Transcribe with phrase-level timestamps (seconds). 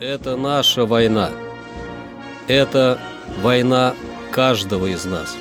[0.00, 1.30] Это наша война.
[2.48, 2.98] Это
[3.42, 3.94] война
[4.32, 5.36] каждого из нас.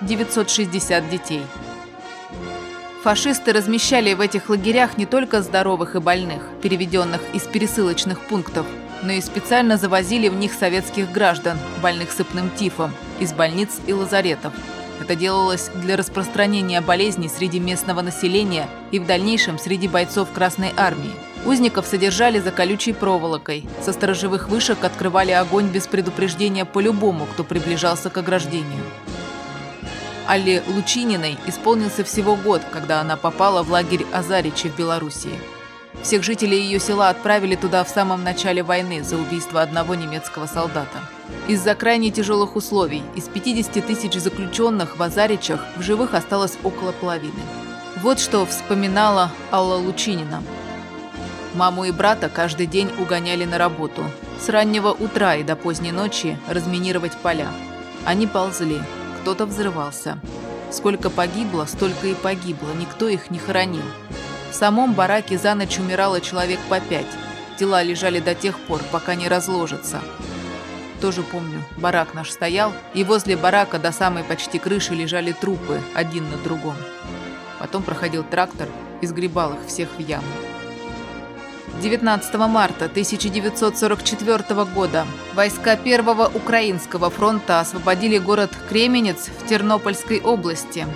[0.00, 1.42] 960 детей.
[3.02, 8.64] Фашисты размещали в этих лагерях не только здоровых и больных, переведенных из пересылочных пунктов,
[9.02, 14.52] но и специально завозили в них советских граждан, больных сыпным тифом, из больниц и лазаретов.
[15.00, 21.10] Это делалось для распространения болезней среди местного населения и в дальнейшем среди бойцов Красной Армии.
[21.44, 23.64] Узников содержали за колючей проволокой.
[23.84, 28.84] Со сторожевых вышек открывали огонь без предупреждения по любому, кто приближался к ограждению.
[30.32, 35.38] Алле Лучининой исполнился всего год, когда она попала в лагерь Азаричи в Белоруссии.
[36.02, 41.00] Всех жителей ее села отправили туда в самом начале войны за убийство одного немецкого солдата.
[41.48, 47.42] Из-за крайне тяжелых условий из 50 тысяч заключенных в Азаричах в живых осталось около половины.
[48.00, 50.42] Вот что вспоминала Алла Лучинина.
[51.52, 54.02] Маму и брата каждый день угоняли на работу.
[54.40, 57.48] С раннего утра и до поздней ночи разминировать поля.
[58.06, 58.80] Они ползли,
[59.22, 60.18] кто-то взрывался.
[60.72, 63.84] Сколько погибло, столько и погибло, никто их не хоронил.
[64.50, 67.06] В самом бараке за ночь умирало человек по пять.
[67.56, 70.00] Тела лежали до тех пор, пока не разложатся.
[71.00, 76.28] Тоже помню, барак наш стоял, и возле барака до самой почти крыши лежали трупы, один
[76.28, 76.76] на другом.
[77.60, 78.68] Потом проходил трактор
[79.02, 80.26] и сгребал их всех в яму.
[81.80, 90.86] 19 марта 1944 года войска Первого Украинского фронта освободили город Кременец в Тернопольской области.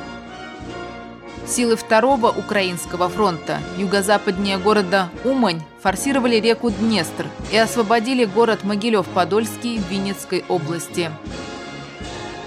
[1.47, 9.89] Силы Второго Украинского фронта юго-западнее города Умань форсировали реку Днестр и освободили город Могилев-Подольский в
[9.89, 11.11] Винницкой области.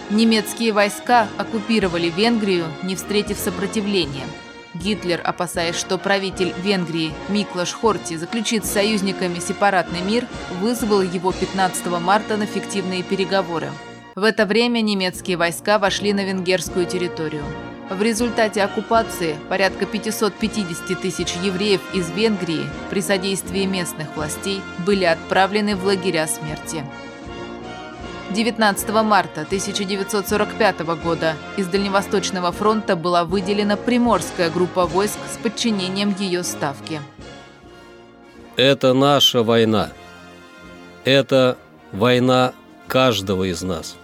[0.09, 4.25] Немецкие войска оккупировали Венгрию, не встретив сопротивления–
[4.73, 10.27] Гитлер, опасаясь, что правитель Венгрии Миклаш Хорти заключит с союзниками сепаратный мир,
[10.59, 13.69] вызвал его 15 марта на фиктивные переговоры.
[14.15, 17.43] В это время немецкие войска вошли на венгерскую территорию.
[17.89, 25.75] В результате оккупации порядка 550 тысяч евреев из Венгрии при содействии местных властей были отправлены
[25.75, 26.83] в лагеря смерти.
[28.31, 36.43] 19 марта 1945 года из Дальневосточного фронта была выделена Приморская группа войск с подчинением ее
[36.43, 37.01] ставки.
[38.55, 39.89] Это наша война.
[41.05, 41.57] Это
[41.91, 42.53] война
[42.87, 43.95] каждого из нас.